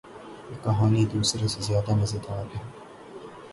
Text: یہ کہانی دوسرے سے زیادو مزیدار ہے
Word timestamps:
یہ 0.49 0.57
کہانی 0.63 1.03
دوسرے 1.13 1.47
سے 1.53 1.59
زیادو 1.67 1.93
مزیدار 2.01 2.45
ہے 2.55 2.61